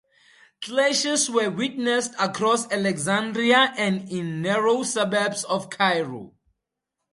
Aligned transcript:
Clashes 0.63 1.29
were 1.29 1.51
witnessed 1.51 2.15
across 2.17 2.65
Alexandria 2.71 3.71
and 3.77 4.09
in 4.11 4.41
narrow 4.41 4.81
suburbs 4.81 5.43
of 5.43 5.69
Cairo. 5.69 6.33